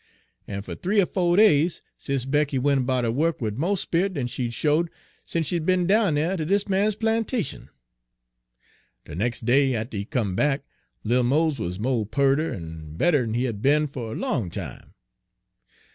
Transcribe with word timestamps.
En 0.47 0.63
fer 0.63 0.73
th'ee 0.73 0.99
er 0.99 1.05
fo' 1.05 1.35
days 1.35 1.83
Sis' 1.95 2.25
Becky 2.25 2.57
went 2.57 2.87
'bout 2.87 3.03
her 3.03 3.11
wuk 3.11 3.39
wid 3.39 3.59
mo' 3.59 3.75
sperrit 3.75 4.13
den 4.15 4.25
she'd 4.25 4.51
showed 4.51 4.89
sence 5.25 5.45
she'd 5.45 5.63
be'n 5.63 5.85
down 5.85 6.15
dere 6.15 6.35
ter 6.37 6.45
dis 6.45 6.67
man's 6.67 6.95
plantation. 6.95 7.69
"De 9.05 9.13
nex' 9.13 9.39
day 9.41 9.75
atter 9.75 9.97
he 9.97 10.03
come 10.05 10.35
back, 10.35 10.63
little 11.03 11.21
Mose 11.23 11.59
wuz 11.59 11.77
mo' 11.79 12.03
pearter 12.03 12.51
en 12.51 12.97
better'n 12.97 13.35
he 13.35 13.43
had 13.43 13.61
be'n 13.61 13.85
fer 13.87 14.13
a 14.13 14.15
long 14.15 14.49
time. 14.49 14.95